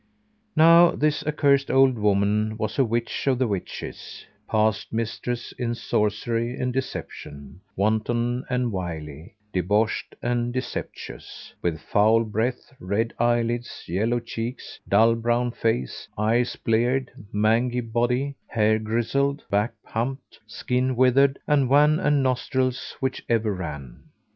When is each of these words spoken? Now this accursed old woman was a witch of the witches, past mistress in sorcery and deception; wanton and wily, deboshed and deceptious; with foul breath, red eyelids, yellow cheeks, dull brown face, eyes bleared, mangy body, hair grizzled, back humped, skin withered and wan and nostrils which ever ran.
Now 0.55 0.93
this 0.93 1.21
accursed 1.27 1.69
old 1.69 1.95
woman 1.99 2.57
was 2.57 2.79
a 2.79 2.83
witch 2.83 3.27
of 3.27 3.37
the 3.37 3.47
witches, 3.47 4.25
past 4.49 4.91
mistress 4.91 5.51
in 5.59 5.75
sorcery 5.75 6.55
and 6.57 6.73
deception; 6.73 7.61
wanton 7.75 8.43
and 8.49 8.71
wily, 8.71 9.35
deboshed 9.53 10.15
and 10.23 10.51
deceptious; 10.51 11.53
with 11.61 11.79
foul 11.79 12.23
breath, 12.23 12.73
red 12.79 13.13
eyelids, 13.19 13.83
yellow 13.87 14.19
cheeks, 14.19 14.79
dull 14.89 15.13
brown 15.13 15.51
face, 15.51 16.07
eyes 16.17 16.55
bleared, 16.55 17.11
mangy 17.31 17.79
body, 17.81 18.33
hair 18.47 18.79
grizzled, 18.79 19.43
back 19.51 19.75
humped, 19.85 20.39
skin 20.47 20.95
withered 20.95 21.37
and 21.45 21.69
wan 21.69 21.99
and 21.99 22.23
nostrils 22.23 22.95
which 23.01 23.23
ever 23.29 23.53
ran. 23.53 24.01